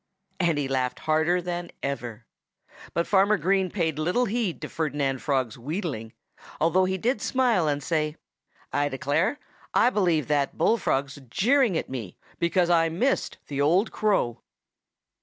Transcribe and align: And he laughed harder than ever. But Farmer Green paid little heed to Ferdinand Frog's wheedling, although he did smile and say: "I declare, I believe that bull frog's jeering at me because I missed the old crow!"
And 0.39 0.57
he 0.57 0.67
laughed 0.67 1.01
harder 1.01 1.43
than 1.43 1.69
ever. 1.83 2.25
But 2.95 3.05
Farmer 3.05 3.37
Green 3.37 3.69
paid 3.69 3.99
little 3.99 4.25
heed 4.25 4.59
to 4.63 4.67
Ferdinand 4.67 5.21
Frog's 5.21 5.59
wheedling, 5.59 6.13
although 6.59 6.85
he 6.85 6.97
did 6.97 7.21
smile 7.21 7.67
and 7.67 7.83
say: 7.83 8.15
"I 8.73 8.89
declare, 8.89 9.37
I 9.75 9.91
believe 9.91 10.27
that 10.27 10.57
bull 10.57 10.79
frog's 10.79 11.19
jeering 11.29 11.77
at 11.77 11.87
me 11.87 12.17
because 12.39 12.67
I 12.71 12.89
missed 12.89 13.37
the 13.45 13.61
old 13.61 13.91
crow!" 13.91 14.41